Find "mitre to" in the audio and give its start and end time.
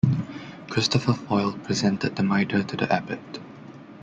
2.23-2.75